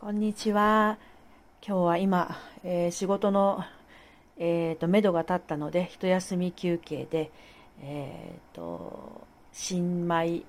[0.00, 0.96] こんにちは。
[1.60, 3.64] 今日は今、えー、仕事の、
[4.38, 7.32] えーと、目処が立ったので、一休み休憩で、
[7.82, 10.42] えーと、新米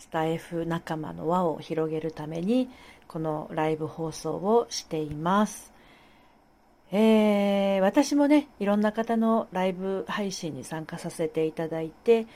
[0.00, 2.68] スタイフ仲間の輪を広げるために、
[3.06, 5.72] このライブ放送をしています。
[6.90, 12.26] えー、私もね、いろんな方のライブ配信に参加させていただいて、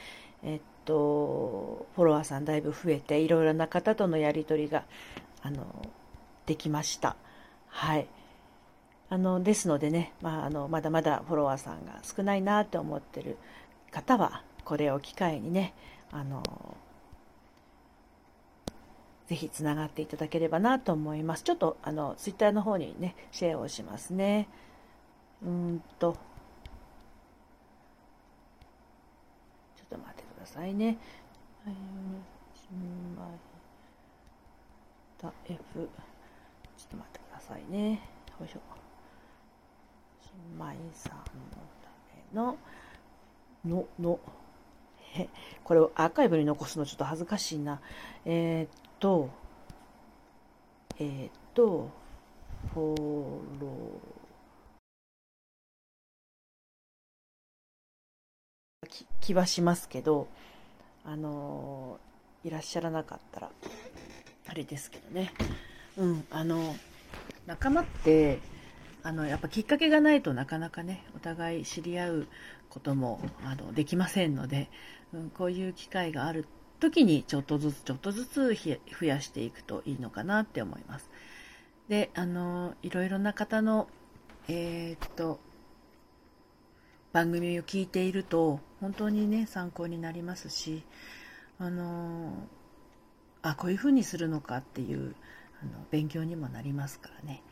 [0.44, 4.84] えっと、フォロワーさんだいぶ増えて、いろいろな方とのやり取りが、
[5.42, 5.66] あの、
[6.53, 7.16] できました。
[7.68, 8.07] はい。
[9.08, 13.39] あの、ですのでね、まあ、あの、まだまだフォロワーさんが少ないなって思ってる
[13.90, 15.73] 方は、これを機会にね、
[16.11, 16.43] あの、
[19.29, 21.43] ぜひつながっていただければなと思います。
[21.43, 24.46] ちょっと、あの、ツイッターの方にね、シェアをしますね。
[25.43, 30.98] うんと、ちょっと待ってくださいね。
[31.64, 31.75] はい、
[35.48, 35.89] F
[36.92, 38.01] と待ってくださいね。
[38.39, 38.61] よいしょ。
[40.21, 41.25] 新米さんの
[41.83, 41.91] た
[42.34, 42.57] めの、
[43.65, 44.21] の、の、
[45.17, 45.29] え、
[45.65, 47.81] これをアーカイブに残すのちょっと恥ずかしいな。
[48.25, 49.31] えー、っと、
[50.99, 51.91] えー、っと、
[52.75, 60.29] フォロー、気はしますけど、
[61.05, 61.99] あの
[62.45, 63.51] いらっしゃらなかったら、
[64.49, 65.33] あれですけどね。
[65.97, 66.75] うん、あの
[67.47, 68.41] 仲間って
[69.03, 72.27] あのやっぱきっかけがないとなかなかねお互い知り合う
[72.71, 74.71] こともあのできませんので、
[75.12, 76.47] うん、こういう機会がある
[76.81, 81.11] 時にちょっとずつちょっとずつ増やしていくといいのかなって思います。
[81.89, 83.89] であのいろいろな方の
[84.49, 85.41] えー、っと
[87.12, 90.83] 番組を聞いていると本当にね参考になりますし
[91.59, 92.33] あの
[93.43, 95.15] あこういうふうにするのかっていう
[95.63, 97.43] あの勉強にもなりますからね、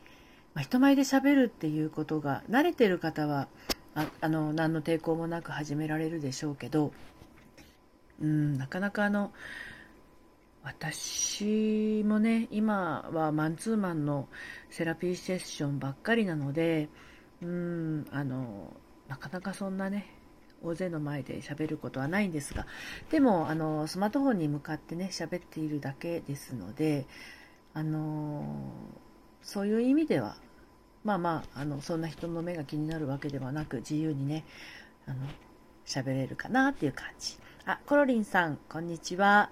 [0.53, 3.47] まあ、人前でしゃべるっていうことが慣れてる方は
[3.95, 6.93] ああの何の抵抗もなく始められるでしょうけど
[8.21, 9.31] うんなかなかあの
[10.63, 14.27] 私もね今はマンツーマンの
[14.69, 16.89] セラピーセッションばっかりなので
[17.41, 18.73] うんあの
[19.07, 20.21] なかなかそんなね
[20.63, 22.67] 大勢の前で喋ることはないんですが
[23.09, 27.07] でもあのスマートフォンに向かってね喋っているだけですので
[27.73, 28.43] あの
[29.41, 30.35] そういう意味では
[31.03, 34.43] まあまああのそんな人の目が気になるわけではなく自由にね
[35.07, 35.17] あの
[35.85, 37.37] 喋れるかなっていう感じ。
[37.65, 39.49] あコロリンさんこんにちは。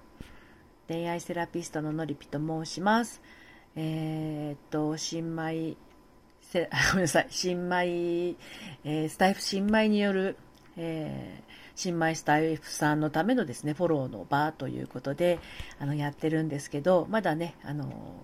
[0.88, 3.20] 恋愛セラピストののりぴと申します。
[3.76, 5.76] えー、っと新米
[6.42, 7.26] せ ごめんなさい。
[7.30, 8.36] 新米、
[8.84, 10.36] えー、スタイフ新米による、
[10.76, 15.38] えー新米スタイフさんのためのですね、フォローの場ということで、
[15.78, 18.22] あの、やってるんですけど、まだね、あの、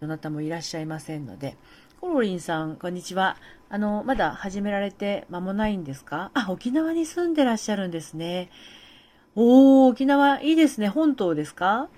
[0.00, 1.56] どなたもいらっしゃいませんので、
[1.98, 3.38] コロリンさん、こんにちは。
[3.70, 6.30] あの、まだ始められて間もないんですか？
[6.34, 8.50] あ、沖縄に住んでらっしゃるんですね。
[9.34, 10.88] おー、沖縄いいですね。
[10.88, 11.88] 本島ですか？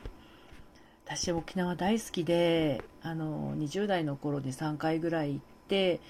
[1.05, 6.01] 私沖縄大好きで、あの、20代の頃に3回ぐらい行って、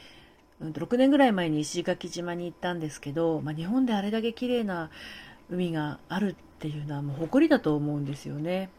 [0.63, 4.91] 6年ぐらい前に石垣島に行ったんですけど、まあ、日本であれだけ綺麗な
[5.51, 8.71] 海があるっていうのはもう誇りだと思うんですよね。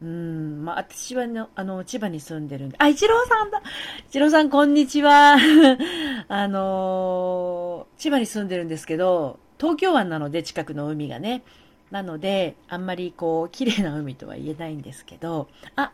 [0.00, 3.62] うん、まあ、私はの、あの、千葉に住んでるんで、あ、一郎さんだ
[4.08, 5.36] 一郎さん、こんにちは。
[6.28, 11.42] あの千葉に住んでるんですけど、東京湾なので、近くの海がね。
[11.90, 15.92] なので、あんまりこう、綺麗な海とは言えないんですけど、あ、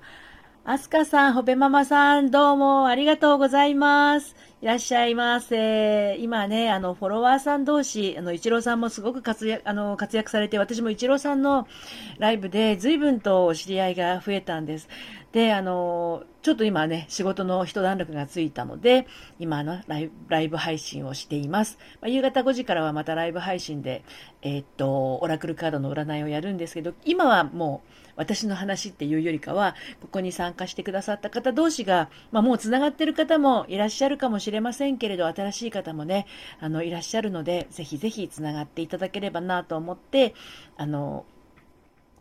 [0.66, 4.34] アスカさん、ほべママさん、どうもありがとうございます。
[4.62, 6.16] いらっしゃいませ。
[6.20, 11.69] 今ね、あの、フォロワーさん同士、あの、イチローさんもすごく活躍、あの、活躍されて、私もイチローさんの
[12.16, 14.88] ライブで随分とお知り合いが増えたんです。
[15.34, 19.08] で、あの、ちょっと今ね、仕事の一段落がついたので、
[19.40, 21.76] 今のライブライブ配信をしています。
[22.00, 24.04] まあ、夕方5時からはまたライブ配信で、
[24.42, 36.26] えー、っと、オラクルカードの占いをやるんですけど、今はもう、私の話っていうよりかは、ここに参加してくださった方同士が、まあ、もう繋がってる方もいらっしゃるかもしれませんけれど、新しい方もね、
[36.60, 40.32] あの、いらっしゃるので、ぜひぜひ繋がっていただければなと思って、
[40.76, 41.25] あの、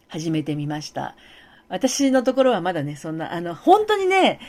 [0.08, 1.16] 始めてみました。
[1.74, 4.40] 私のところはまだね、そんな、あの、本当にね、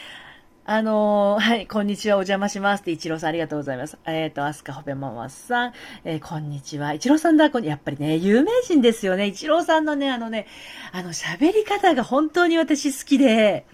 [0.67, 3.97] あのー、はい、こんにちは、お邪魔しますって、一郎さんありがとうございます。
[4.05, 5.73] えっ、ー、と、アスカホペママさん、
[6.05, 6.93] えー、こんにちは。
[6.93, 9.29] 一郎さんだ、やっぱりね、有名人ですよね。
[9.29, 10.47] 一郎さんのね、あのね、
[10.93, 13.65] あの、喋り方が本当に私好きで、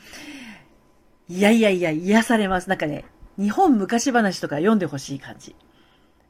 [1.29, 2.69] いやいやいや、癒されます。
[2.69, 3.05] なんかね、
[3.37, 5.57] 日本昔話とか読んでほしい感じ。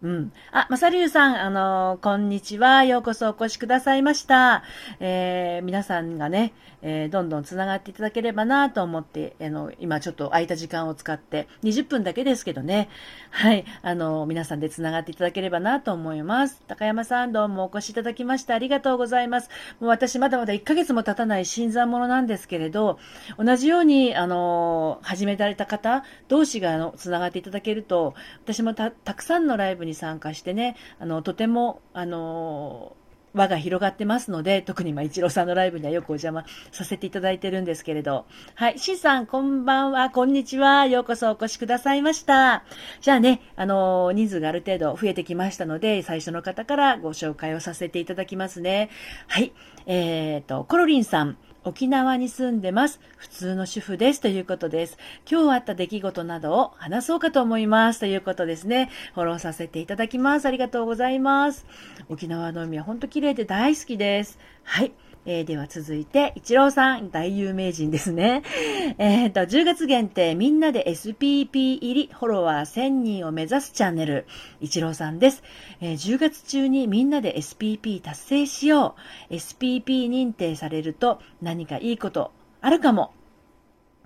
[0.02, 0.32] うん。
[0.50, 2.84] あ、まさりゅうさん、あのー、こんにちは。
[2.84, 4.62] ようこそお越しくださいました。
[4.98, 12.88] えー、皆さんがね、えー、どんどんつながっていただければなと思って、あの、今ちょっと空いた時間を使って、20分だけですけどね、
[13.30, 16.62] はい、あの、皆さんでつながっていただければなと思います。
[16.66, 19.50] 高山さん、どうもお越しいただきましてありがとうございます。
[19.80, 22.98] もう私まだまだ1ヶ月も経たない新参者なんですけれど、
[23.36, 28.14] 同じように、あの、始められた方同士が、あの、つながっていただけると、
[28.44, 32.96] 私もたたくさんのライブにに参加してね、あの、とても、あの、
[33.32, 38.26] 輪が広がってますので、特にまあ、一郎さんのライブにはよくお邪魔させていただいてるんですけれど。
[38.54, 38.78] はい。
[38.78, 40.86] しんさん、こんばんは、こんにちは。
[40.86, 42.64] ようこそお越しくださいました。
[43.00, 48.90] じゃあね、あの、人数がある程度増えてきましたので、最初の方からご紹介をさせていただきますね。
[49.28, 49.52] はい。
[49.86, 51.36] えっ、ー、と、コロリンさん。
[51.62, 53.00] 沖縄に住んでます。
[53.16, 54.20] 普通の主婦です。
[54.20, 54.96] ということです。
[55.30, 58.00] 今日あった出来事などを話そうかと思います。
[58.00, 58.90] ということですね。
[59.14, 60.46] フォローさせていただきます。
[60.46, 61.66] ありがとうございます。
[62.08, 64.38] 沖縄の海は本当綺麗で大好きです。
[64.64, 64.92] はい。
[65.32, 68.42] えー、では続いて、一郎さん、大有名人ですね。
[68.98, 74.26] えっ、と、10月限定、みんなで SPP 入り、フォロワー1000人を目指すチャンネル、
[74.60, 75.44] 一郎さんです。
[75.80, 78.96] えー、10月中にみんなで SPP 達成しよ
[79.30, 79.34] う。
[79.34, 83.12] SPP 認定されると何かいいことあるかも。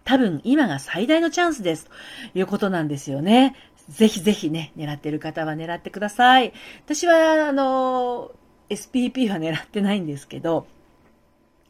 [0.04, 1.86] 多分今が最大のチャンスです。
[2.34, 3.56] ということなんですよね。
[3.88, 6.52] ぜひぜひね、狙ってる方は狙ってください。
[6.84, 8.30] 私は、あの、
[8.68, 10.66] SPP は狙ってないんですけど、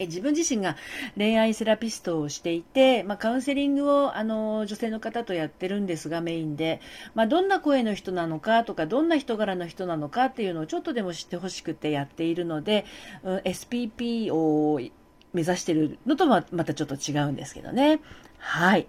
[0.06, 0.76] 自分自身が
[1.16, 6.80] 恋愛セラピストをしていて、まあ、カウンセリングをあの女性の方とやってるんですがメインで、
[7.14, 12.84] まあ、どんな声の人なのかとかどんな人柄の人なのかっていうのをちょっとでも知ってほしくてやっているので、
[13.22, 14.80] うん、SPP を
[15.32, 18.00] 目指してるのとはまたちょっと違うんですけどね。
[18.38, 18.86] はい。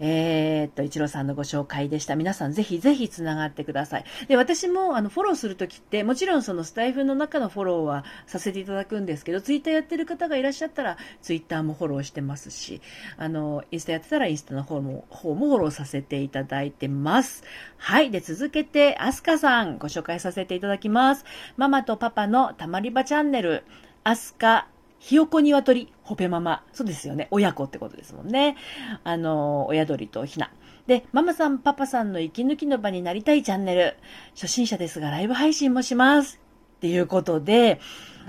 [0.00, 2.16] えー、っと、一郎さんのご紹介でした。
[2.16, 4.04] 皆さんぜひぜひつながってください。
[4.28, 12.80] で、私もあのフォローするときって、もちろんそのスタイフの中のフォローはさせていただくんですけど、ツイッターやってる方がいらっしゃったら、ツイッターもフォローしてますし、
[13.18, 17.44] あの、インスタやってたらインスタの方も方もフォローさせていただいてます。
[17.76, 18.10] はい。
[18.10, 21.24] で、続けて、アスカさんご紹介させていただきます。
[21.56, 23.64] ママとパパのたまり場チャンネル、
[24.02, 24.66] アスカ
[25.00, 26.62] ひよこ鶏、ほぺママ。
[26.74, 27.26] そうですよね。
[27.30, 28.56] 親子ってことですもんね。
[29.02, 30.52] あの、親鳥とひな。
[30.86, 33.96] で、ママさん、パパさんの息抜きの場になりたいチャンネル。
[34.34, 36.38] 初心者ですが、ライブ配信もします。
[36.76, 37.80] っていうことで、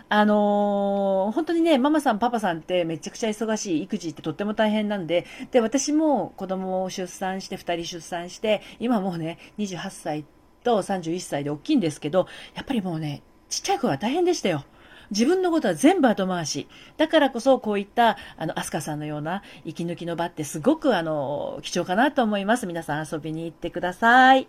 [0.07, 3.83] あのー、本当にね、ママさん、パパさんってめちゃくちゃ忙しい。
[3.83, 10.25] 育児ってとっても大変なんで、で、私も子供を出産して、2人出産して、今もうね、28歳
[10.63, 14.63] と31歳で大きいんですけど、やっぱりもうね、ちっちゃい頃は大変でしたよ。
[15.11, 16.67] 自分のことは全部後回し。
[16.97, 22.65] だからこそ、こういった、あの、アスカさんのような息抜きの場ってすごく、あの、貴重かなと思います。
[22.65, 24.47] 皆さん遊びに行ってください。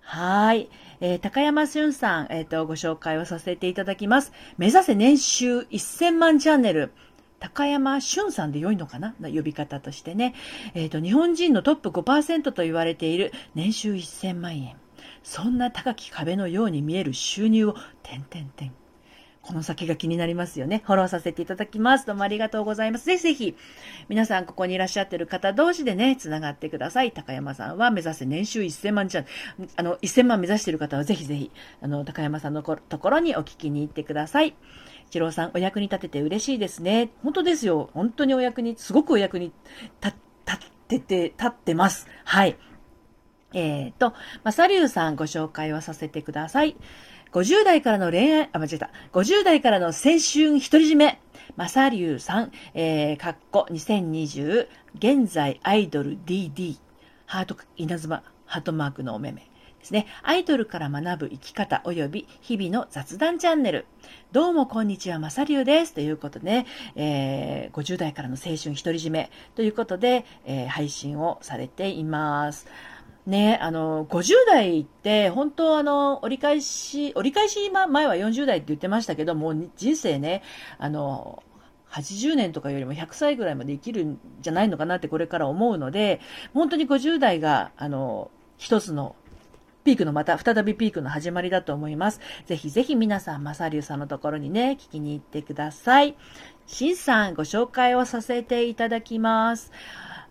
[0.00, 0.68] はい。
[1.00, 4.32] えー、高山俊さん、えっ、ー、と、ご紹介をさせていただきます。
[4.58, 6.92] 目指せ年収1000万チャンネル。
[7.38, 9.14] 高山俊さんで良いのかな？
[9.22, 10.34] 呼び方としてね。
[10.74, 14.76] えっ、ー、と、日本人のトップ5%と言われている年収1000万円。
[15.22, 18.79] そんな高き壁のように見える収入を、点々点。
[19.42, 20.82] この先が気になりますよね。
[20.84, 22.06] フォローさせていただきます。
[22.06, 23.06] どうもありがとうございます。
[23.06, 23.56] ぜひぜひ、
[24.08, 27.12] 皆さんここにいらっしゃってる方同士でね、つながってください。
[27.12, 29.26] 高山さんは目指せ年収1000万ちゃん。
[29.76, 31.50] あの、1000万目指してる方はぜひぜひ、
[31.80, 34.54] あの、高山さんのところにお聞きに行ってください。
[35.06, 37.10] 一郎さん、お役に立てて嬉しいですね。
[37.22, 37.88] 本当ですよ。
[37.94, 39.52] 本当にお役に、すごくお役に
[40.02, 40.18] 立っ
[40.86, 42.06] てて、立ってます。
[42.24, 42.58] はい。
[43.52, 46.76] えっ、ー、と、まさりゅうさんご紹介をさせてください。
[47.32, 48.90] 50代からの恋愛、あ、間違えた。
[49.12, 51.20] 50代からの青春独り占め。
[51.56, 56.78] マサリュウさん、えー、かっこ2020、現在アイドル DD、
[57.26, 59.50] ハート、稲妻、ハートマークのお目目。
[59.78, 60.06] ですね。
[60.22, 63.86] アイドルから学ぶ生き方及び日々の雑談チャンネル。
[64.32, 65.94] どうもこんにちは、まさりゅうです。
[65.94, 72.66] ということで、えー、50代からの青春独り占めということで、えー、配信をされています。
[73.26, 80.42] ね、あの、50代って、本当あの、折り返し、折り返し前は40代って言ってましたけど、もう人生ね、
[80.78, 81.42] あの、
[81.90, 86.20] 80年とかよりも100歳ぐらいまで生きるんじゃないのかなってこれから思うので、
[86.54, 89.16] 本当に50代が、あの、一つの
[89.84, 92.20] ピークのまた再びピークの始まりだと思います。
[92.46, 96.16] ぜひぜひ皆さん、マサリュウさんのところにね、聞きに行ってください。
[96.66, 99.72] シンさん、ご紹介をさせていただきます。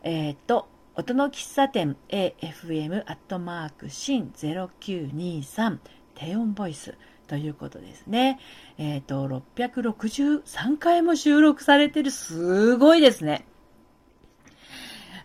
[0.03, 0.67] えっ、と、
[0.99, 5.77] 音の喫茶店 AFM アットマークシン0923
[6.13, 8.37] 低音ボイスということですね。
[8.77, 9.25] えっ、ー、と、
[9.55, 12.11] 663回も収録されてる。
[12.11, 13.45] すごいですね。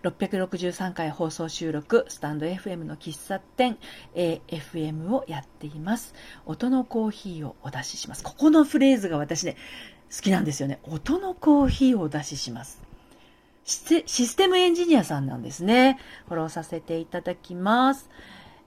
[0.04, 3.76] 663回放送収録、スタンド FM の喫茶店、
[4.14, 6.14] AFM をやっています。
[6.46, 8.22] 音のコーヒーをお出しします。
[8.22, 9.56] ここのフレーズが私ね、
[10.16, 10.78] 好きなんですよね。
[10.84, 12.83] 音のコーヒーをお出しします。
[13.64, 15.98] システムエンジニアさんなんですね。
[16.26, 18.10] フォローさせていただきます。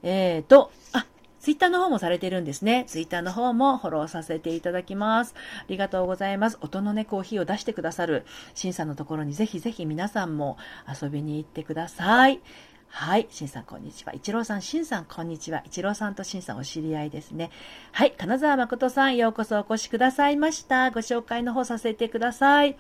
[0.02, 1.06] えーと、あ、
[1.40, 2.86] ツイッターの方もされてるんですね。
[2.88, 5.36] ツイッターの方もフォローさせていただきます。
[5.60, 6.58] ありがとうございます。
[6.62, 8.26] 音のね、コーヒーを出してくださる、
[8.56, 10.58] シンさんのところにぜひぜひ皆さんも
[11.02, 12.42] 遊びに行ってください。
[12.90, 13.28] はい。
[13.30, 14.14] しんさん、こんにちは。
[14.14, 15.62] 一郎さん、しんさん、こんにちは。
[15.66, 17.52] 一郎さんとしんさん、お知り合いですね。
[17.92, 18.14] はい。
[18.18, 20.90] 金沢誠さん、ようこそお越しくださいました。
[20.90, 22.78] ご紹介の方させてください。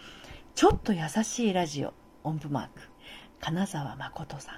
[0.55, 1.93] ちょっと優しいラジオ、
[2.27, 2.81] 音符マーク。
[3.39, 4.55] 金沢誠さん。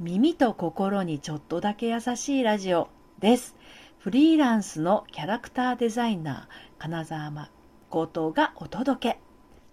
[0.00, 2.88] 耳と心にちょっとだけ優しいラジオ
[3.20, 3.54] です。
[4.00, 9.18] フリーランスのキャラクターデザイナー、金沢誠がお届け。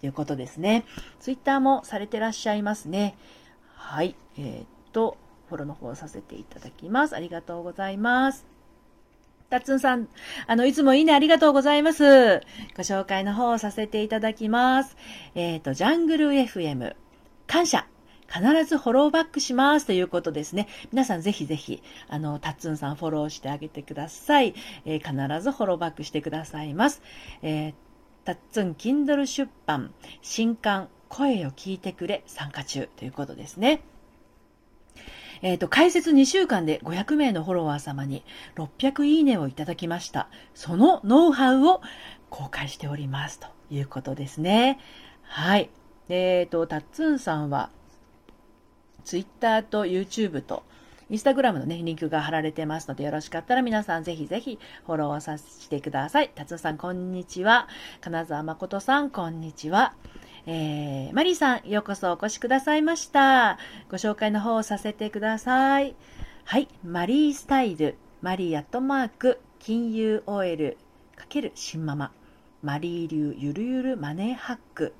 [0.00, 0.84] ということですね。
[1.18, 3.16] ツイッターもされてらっしゃいますね。
[3.74, 4.14] はい。
[4.38, 5.16] えー、っと、
[5.48, 7.16] フォローの方させていただきます。
[7.16, 8.51] ありがとうございます。
[9.52, 10.08] たっつんさん、
[10.46, 12.40] あの、いつもいいね、ありがとうございます。
[12.74, 14.96] ご紹介の方をさせていただきます。
[15.34, 16.96] えっ、ー、と、ジャングル FM、
[17.46, 17.86] 感謝。
[18.32, 20.68] 必ずフォローバックしますということですね。
[20.90, 24.54] 皆さんぜひぜひ、あの、たっつんさんフォローしてあげてください。
[24.86, 27.02] えー、必ずフォローバックしてくださいます。
[27.42, 27.74] えー、
[28.24, 29.92] たっつん Kindle 出版、
[30.22, 33.82] 新刊、声を聞いてくれ参加中ということですね。
[35.42, 40.28] えっ、ー、と、解説2週間で500名のフォロワー様に600いいねをいただきました。
[40.54, 41.82] そのノウハウを
[42.30, 44.78] 公開しておりますということですね。
[45.24, 45.68] はい。
[46.08, 47.70] えっ、ー、と、たっつんさんは、
[49.04, 50.62] Twitter と YouTube と、
[51.10, 56.30] インスタグラムのね、リンクが貼られてますので、よろしかったら皆さんぜひぜひフォローさせてください。
[56.34, 57.68] 達夫さん、こんにちは。
[58.00, 59.94] 金沢誠さん、こんにちは。
[60.44, 63.58] えー、マリーさん、ようこそお越しくださいました。
[63.88, 65.94] ご紹介の方をさせてください。
[66.44, 70.76] はい、マリースタイル、マリーアットマーク、金融 OL
[71.30, 72.12] ×新ママ、
[72.60, 74.94] マリー流ゆるゆるマネーハック、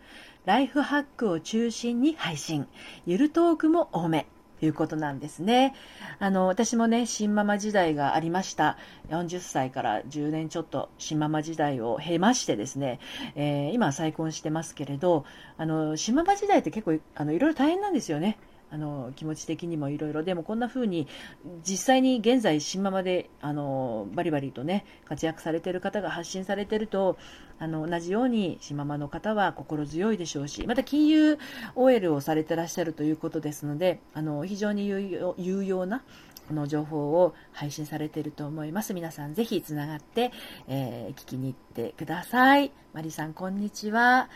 [0.44, 2.68] ライフハックを中心に配信、
[3.04, 4.26] ゆるトークも多め。
[4.66, 5.74] いうことなんですね。
[6.18, 8.78] あの、私もね、新ママ時代がありました。
[9.10, 13.00] 40歳から10年ちょっと新ママ時代を経ましてですね、
[13.34, 15.24] えー、今再婚してますけれど、
[15.58, 18.38] あの、新ママ時代って結構、あの、いろいろ大変なんですよね。
[18.72, 21.06] あの気持ち的にもいろいろでもこんな風に
[21.62, 27.18] 実際に現在新ママであのバリバリとね活躍されてる方が発信されてると
[27.58, 31.38] あの同じように新ママの方は心強いでしょうしまた金融
[31.74, 36.02] OL をされてらっしゃるということですのであの非常に有用な
[36.48, 38.94] この情報を配信されていると思います。
[38.94, 40.32] 皆さんぜひつながって、
[40.66, 42.72] えー、聞きに行ってください。
[42.92, 44.28] マリさん、こんにちは。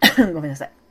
[0.34, 0.85] ごめんなさい。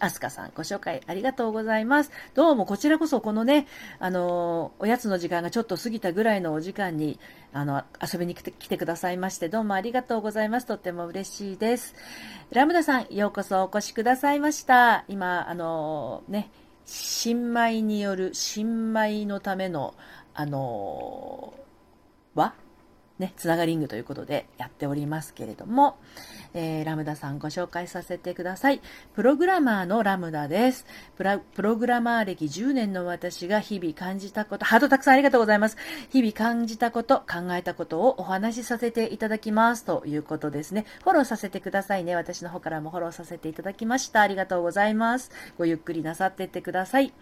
[0.00, 2.10] アスカさん、ご紹介ありがとうございます。
[2.34, 3.66] どうもこちらこそこのね、
[3.98, 7.20] あの、おやつの時間がちょっと過ぎたぐらいのお時間に、
[7.52, 10.66] あの、遊びに来て来てくださいまして、どうもありがとうございます。
[10.66, 11.94] とっても嬉しいです。
[12.50, 15.04] ラムダさん、ようこそお越しくださいました。
[15.08, 16.50] 今、あの、ね、
[16.84, 19.94] 新米による、新米のための、
[20.34, 21.54] あの、
[22.34, 22.54] 和
[23.18, 25.96] ね、つながりングということでやっておりますけれども、
[26.54, 28.80] えー、ラムダさんご紹介させてください。
[29.14, 30.86] プログラマーのラムダです。
[31.16, 35.76] プログラマー歴10年の私が日々感じたこと、ハートたくさんありがとうございます。
[36.10, 40.86] 日々感じたこと、考えたことをお話しさせていただきますということですね。
[41.04, 42.16] フォローさせてくださいね。
[42.16, 44.20] 私の方からもフォローさせていただきました。
[44.20, 45.30] ありがとうございます。
[45.58, 47.12] ごゆっくりなさっていってください。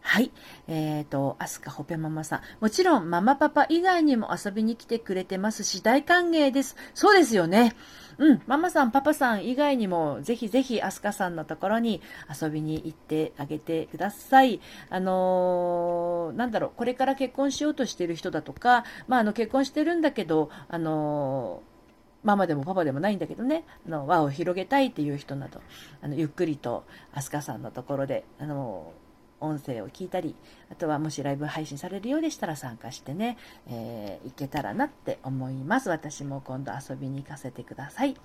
[0.00, 0.30] はい。
[0.68, 2.40] えっ、ー、と、アスカホペママさん。
[2.60, 6.76] もちろん、ママパパ以外にも遊びに来てくれてますし、大歓迎です。
[6.94, 7.74] そうですよね。
[8.18, 14.60] うん、ママさん、パパさん以外にも、ぜひぜひ、アスカさんのところに遊びに行ってあげてください。
[14.90, 21.78] あのー、なんだろう、これから結婚しようとしてる人だとか、まあ、あの、結婚してるんだけど、あのー
[22.24, 25.60] ママでもパパでもないんだけどね、あの輪を広げたいっていう人など、
[26.02, 28.92] あのゆっくりとアスカさんのところで、あの
[29.40, 30.34] 音声を聞いたり、
[30.70, 33.36] あとはもしライブ配信されるようでしたら参加してね、
[33.68, 35.88] えー、いけたらなって思います。
[35.88, 38.16] 私も今度遊びに行かせてください。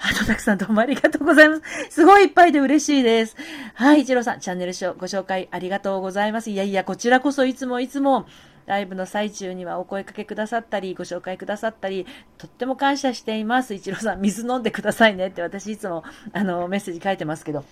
[0.00, 1.62] あとたくさんどうもありがとうございます。
[1.90, 3.36] すごいいっぱいで嬉しいです。
[3.74, 6.50] はい、一郎さん、チャンネルご紹介ありがとうございます。
[6.50, 8.26] いやいや、こちらこそいつもいつも、
[8.66, 13.74] ライブの最中にはお声かけくださったり、ご紹介くださったり、とっても感謝しています。
[13.74, 17.64] 一郎さん、水飲んでくださいねって私いつも、あの、メッセージ書いてますけど。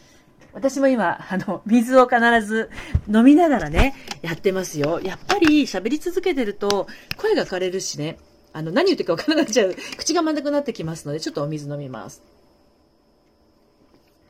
[0.57, 2.71] 私も今、あの、水を必ず
[3.15, 5.01] 飲みながらね、やってますよ。
[5.03, 6.87] やっぱり喋り続けてると、
[7.19, 8.19] 声が枯れるしね、
[8.55, 9.75] あの、何言ってるか分からなくなっちゃう。
[9.99, 12.23] 口がまんなくなってきますので、ちょっとお水飲みます。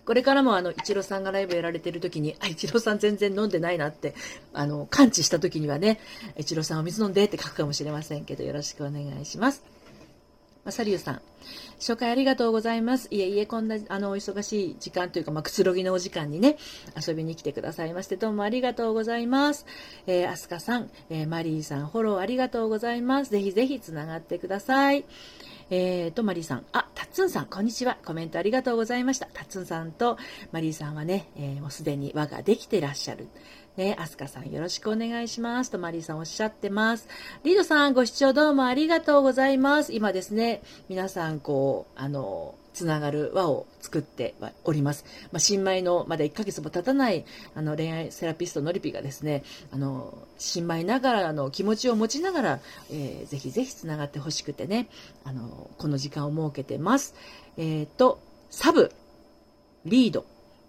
[0.04, 4.16] これからもあの、イチローさんがライブやられてる時に、あ、イチローさん全然飲んでないなって、
[4.52, 6.00] あの、感知した時にはね、
[6.37, 9.75] イチローさんお水飲んでって書くかもしれませんけど、よろしくお願いします。
[10.66, 11.20] まさりゅうさん。
[11.78, 13.06] 紹介ありがとうございます。
[13.12, 16.56] いえいえ、こんな、あの、お忙しい時間というか、まあ、くつろぎのお時間にね、
[17.06, 19.64] 遊びに来てくださいまして、どうもありがとうございます。
[20.08, 23.30] えー、アスカさん、えー、マリーさん、フォローありがとうございます。
[23.30, 25.04] ぜひぜひつながってください。
[25.70, 26.64] えーと、マリーさん。
[26.73, 27.96] あ、タッツンさん、こんにちは。
[28.04, 29.26] コメントありがとうございました。
[29.32, 30.18] タッツンさんと
[30.50, 33.28] マリーさんはね、えー、もうすでに輪ができてらっしゃる。
[33.76, 35.71] ね、アスカさんよろしくお願いします。
[35.71, 37.09] とマリーさんおっしゃってます。
[37.45, 39.92] リードさんご視聴どうもありがとうございます。
[39.92, 45.04] 今ですね、皆さんこう、あの、つながる輪を作っております。
[45.30, 54.88] まあ、新米のまだ1ヶ月も経たないあの恋愛セラピストのりぴがですね、あの、新米ながらの気持ちを持ちながら、えー、ぜひぜひつながってほしくてね、
[55.25, 57.14] あの、この時間を設けてます。
[57.59, 58.90] えっ、ー、と、サブ、
[59.85, 60.25] リード、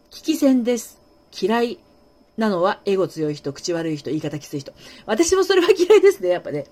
[0.10, 1.00] 危機戦です。
[1.38, 1.80] 嫌い、
[2.38, 4.74] なのは、エゴ強い人、口悪い人、言い方きつい人。
[5.06, 6.65] 私もそれは嫌いですね、やっぱね。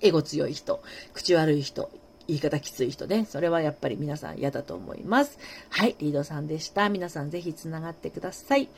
[0.00, 0.82] エゴ強い人、
[1.14, 1.90] 口悪い人、
[2.28, 3.26] 言い方きつい人ね。
[3.28, 5.38] それはやっぱり皆さん嫌だと思います。
[5.70, 6.88] はい、リードさんでした。
[6.88, 8.68] 皆さんぜひ繋がってください。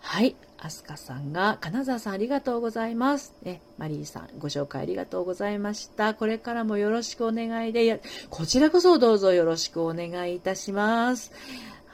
[0.00, 0.34] はい。
[0.58, 3.34] アスカさんが、金沢さんありがとうございます。
[3.42, 6.14] ね、マリーさん、ご紹介ありがとうございました。
[6.14, 8.00] これからもよろしくお願いで、
[8.30, 11.32] こちらこそどうぞよろしくお願いいたします。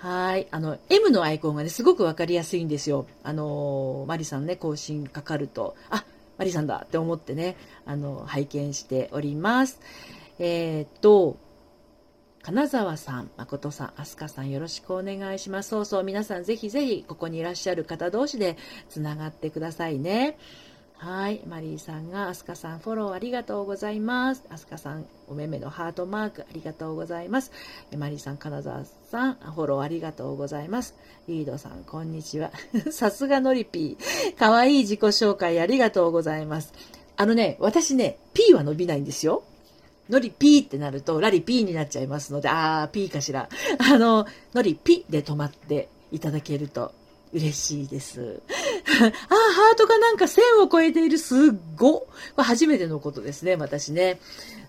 [0.01, 0.47] はい。
[0.53, 3.07] あの、M のアイコンがね、すごくわかりやすいんですよ。
[3.25, 6.05] あの、マリさんね、更新かかると、あ、
[6.39, 9.81] マリさんだって思ってね、あの、拝見しております。
[10.39, 11.37] えー、っと、
[12.43, 15.71] 金沢さん、誠さん、飛鳥さん、よろしくお願いします。
[15.71, 18.57] そうそう、皆さんぜひぜひ、ここにいらっしゃる方同士で
[18.89, 20.39] つながってくださいね。
[21.01, 21.41] はい。
[21.47, 24.43] マリーさんが、アスカさん、フォローありがとうございます。
[24.51, 27.53] アスカさん、お目目のハートマーク、ありがとうございます。
[27.97, 30.97] マリーさん、金沢さん、フォローありがとうございます。
[31.29, 32.51] リードさん、こんにちは。
[32.91, 34.35] さすがのりぴー。
[34.35, 36.73] かわいい自己紹介ありがとうございます。
[37.17, 39.45] あのね、私ね、P は伸びないんですよ。
[40.11, 43.49] のりピーってなると、ラリピーになっちゃいますので、あー、ピーかしら。
[43.79, 46.91] あの、のりピで止まっていただけると
[47.33, 48.41] 嬉しいです。
[49.07, 51.19] あ、ハートがなんか1000を超えている。
[51.19, 51.39] すっ
[51.77, 52.01] ご。
[52.01, 54.19] これ初めてのことですね、私ね。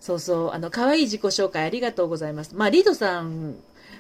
[0.01, 0.51] そうそう。
[0.51, 2.56] あの、可愛い自己紹介ありがとうございます。
[2.56, 3.56] まあ、リードさん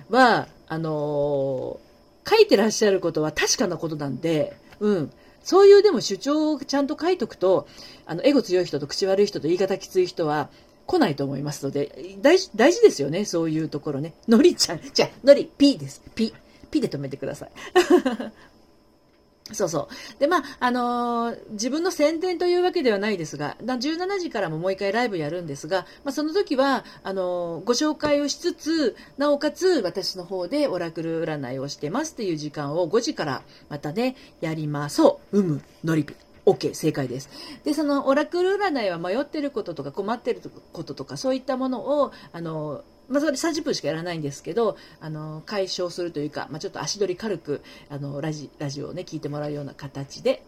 [0.09, 5.11] は、あのー、書いてらっしゃることは確かなことなんで、うん。
[5.43, 7.67] そういうでも主張をちゃんと書いとくと、
[8.05, 10.49] あの、エゴ強い人と口悪い人と言い方きつい人は
[10.85, 14.13] 来ないと思いますので、大事、大事ですよね、そういうところね。
[14.27, 16.01] のりちゃん、じゃあ、のり、ピーです。
[16.15, 16.33] ピ。
[16.71, 17.49] ピで止めてください。
[19.51, 20.19] そうそう。
[20.19, 35.39] で、まあ、あのー、自分の宣伝というわけではないですが、17時からももう一回ライブやるんですが、まあ、その時は、あのー、ご紹介をしつつ、なおかつ私の方でオラクル占いをしてますっていう時間を5時からまたね、やりまそう。
[35.39, 36.15] うむ、のりぴ。
[36.45, 37.29] OK、正解です。
[37.63, 40.41] で、そのオラクル占いは迷ってることとか困ってる
[40.73, 50.43] こととか、そういったものを、あのーまあ、それ30分しかやらないんですけど、あの、解消するというか、まあ、ちょっと足取り軽く、あの、ラジ、ラジオをね、聞いてもらうような形で、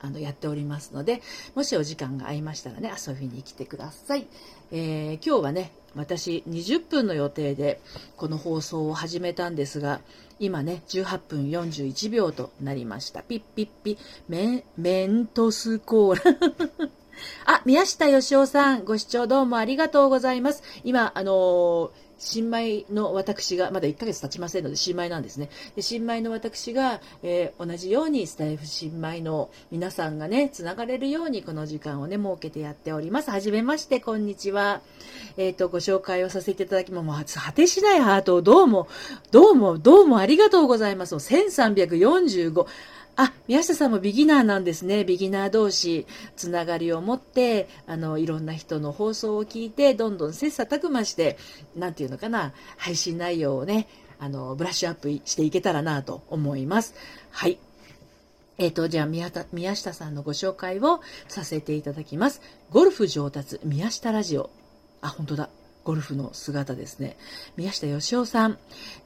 [0.00, 1.22] あの、やっておりますので、
[1.54, 4.26] もしお時間が合いましたらね、遊びに来てください。
[4.70, 7.80] えー、今日はね、私20分の予定で
[8.16, 10.00] この放送を始めたんですが、
[10.38, 13.22] 今ね、18分41秒となりました。
[13.22, 16.88] ピッピッピ、メン、メントスコーラ。
[17.46, 20.62] あ、宮下義雄さん、ご視聴どうもありがとうございます。
[20.84, 25.50] 今、あのー、新米の私が、まだ1ヶ月経ちませんので、新米なんですね。
[25.76, 33.30] で新米の私が、えー、同じようにスタイフ新米の皆さんがね、つながれるようにこの時間をね、設けてやっております。
[33.30, 34.80] はじめまして、こんにちは。
[35.36, 38.88] えっ、ー、と、ご紹介をさせていただきも、もう、果てしないハートをどうも、
[39.30, 41.14] どうも、どうもありがとうございます。
[41.14, 42.66] 1345。
[43.20, 45.02] あ、宮下さんもビギナーなんですね。
[45.02, 51.36] ビギナー同士、つながりを持って、あの、いろんな人の放送を聞いて、どんどん切磋琢磨して、
[51.74, 53.88] なんていうのかな、配信内容をね、
[54.20, 56.94] あの、ブラッシュアップしていけたらなと思います。
[57.32, 57.58] はい。
[58.56, 62.40] えっ、ー、と、じゃあ宮田、宮下さんのご紹介をさせていただきます。
[62.70, 64.50] ゴルフ上達宮下ラジオ。
[65.00, 65.50] あ、本当だ。
[65.88, 67.16] ゴルフの姿ですね。
[67.56, 68.58] 宮下義雄さん。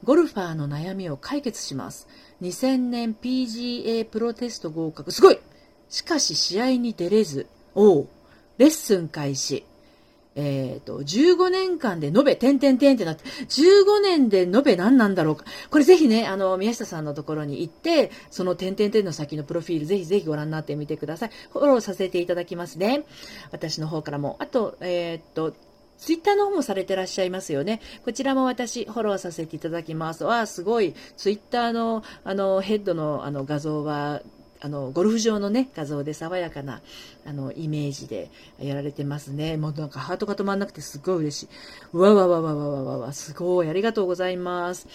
[0.03, 2.09] ゴルファーの悩みを解決します。
[2.41, 5.13] 2000年 PGA プロテスト合格。
[5.13, 5.39] すごい
[5.87, 7.47] しかし試合に出れず。
[7.73, 8.07] おう。
[8.57, 9.63] レッスン開始。
[10.35, 15.45] えっ、ー、と、15年間で延べ、点々点ってなって、15年で延べ何なんだろうか。
[15.69, 21.29] これぜひね、あの、宮下さんのところに行って、その点々点の先のプロフィール、ぜひぜひご覧になってみてください。
[21.53, 23.05] フォローさせていただきますね。
[23.53, 24.35] 私の方からも。
[24.39, 25.53] あと、えっ、ー、と、
[26.03, 27.79] ツイッターの方もされてらっしゃいますよね。
[28.03, 30.25] こちらも私、フォローさせていただきます。
[30.25, 30.93] わあ、すごい。
[31.15, 34.21] ツイッターの、あの、ヘッドの、あの、画像は、
[34.59, 36.81] あの、ゴルフ場のね、画像で爽やかな、
[37.25, 39.55] あの、イメージでやられてますね。
[39.55, 41.49] もうなんかハートが止まんなくてすっごい嬉しい。
[41.93, 43.69] うわわわわわわわわ、すごい。
[43.69, 44.89] ありがとうございます。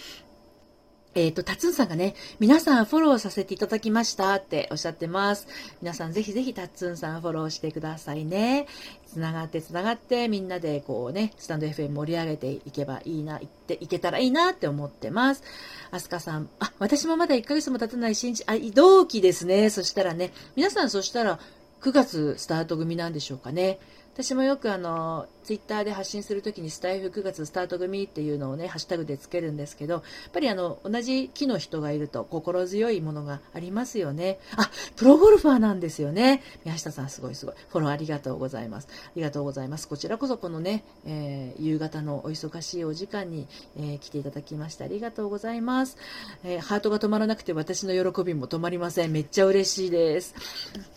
[1.15, 5.47] えっ、ー、と、タツンさんがね、皆さんフォローさせていただきましたっておっしゃってます。
[5.81, 8.67] 皆さんぜひぜひタツンさんフォローしてくださいね。
[9.07, 15.43] つながってつながってみんなでこうね、スタンド FM 盛り上げていけばいいな、いっていけたらいいなって思ってます。
[15.89, 19.71] アスカさん、あ、私もまだ1ヶ月も経たない新人、あ、同期ですね。
[19.71, 21.39] そしたらね、皆さんそしたら
[21.81, 23.79] 9月スタート組なんでしょうかね。
[24.19, 30.03] 私もよくあの、ツイッターで発信するときにスタイフ9月スタート組っていうのをね、ハッシュタグでつけるんですけど、やっ
[30.33, 34.37] ぱりあの、同じ木の人がいると心強いものがありますよね。
[34.57, 36.43] あ、プロゴルファーなんですよね。
[36.65, 37.55] 宮下さんすごいすごい。
[37.69, 38.89] フォローありがとうございます。
[38.91, 39.87] ありがとうございます。
[39.87, 45.97] こちらこそこのね、えー、夕方のお忙しいお時間に、えー、来ていただきましてありがとうございます、
[46.43, 49.13] えー、ハートが止まらなくて私の喜びも止まりません。
[49.13, 50.35] めっちゃ嬉しいです。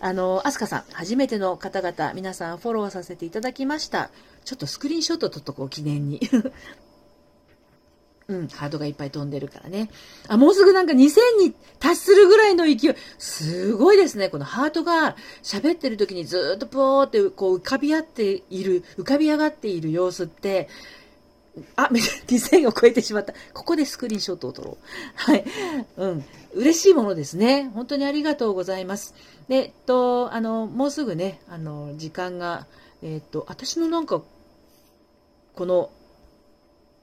[0.01, 4.11] あの、アスカさん、初めての方々、皆さんフォローさせせていただきました。。
[4.45, 6.21] ちょっとスクリーンショット撮っとこう、記念に。
[8.29, 9.91] うん、ハードがいっぱい飛んでるからね。
[10.29, 12.95] あ、もうすぐなんか2000に達するぐらいの勢い。
[13.19, 14.29] すごいですね。
[14.31, 20.69] このハートが喋ってる時にずっとポーってこう浮かび合っている、浮かび上がっている様子って、
[21.77, 23.35] あ、2000を超えてしまった。
[23.53, 24.85] ここでスクリーンショットを撮ろう。
[25.15, 25.45] はい。
[25.99, 26.25] うん。
[26.55, 27.71] 嬉しいものですね。
[27.75, 29.15] 本当にありがとうございます。
[29.49, 32.67] で、えっと、あの、もうすぐね、あの、時間が、
[33.03, 34.23] えっ、と、私のなんか、
[35.55, 35.91] この、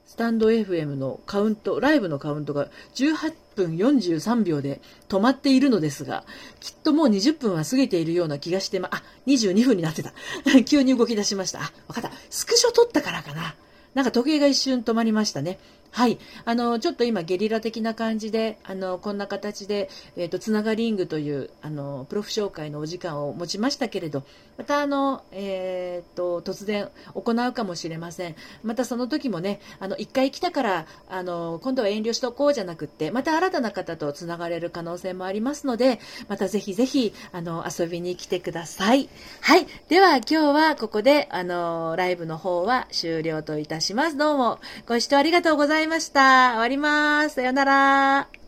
[0.06, 6.24] スタンド FM のカウント、ライブのカウントが18分43秒で止まっているのですが、
[6.58, 10.12] きっともう20分は過ぎているような気がしてま、あ、22分になってた。
[10.66, 11.60] 急に動き出しました。
[11.60, 12.10] あ、わかった。
[12.28, 13.54] スクショ撮ったからかな。
[13.94, 15.60] なんか時計が一瞬止まりましたね。
[15.92, 16.18] はい。
[16.44, 24.22] あの、ちょっと今ゲリラ的な感じで、あの、こんな形で、えっ、ー、と、つながリングという、あの、プロフ紹介のお時間を持ちましたけれど、
[24.56, 28.36] またあの、えっ、ー、と、突然行うかもしれません。
[28.62, 35.98] またその時もね、あの、一回来たから、あの、今度は遠慮しとこうじゃなくって、また新たな方とつながれる可能性もありますので、
[36.28, 39.08] またぜひぜひ、あの、遊びに来てください。
[39.40, 39.66] はい。
[39.88, 44.16] では今日はここで、あの、ライブの方は終了といたします。
[44.16, 46.50] どうもご視聴ありがとうございいました。
[46.52, 47.36] 終わります。
[47.36, 48.39] さよなら。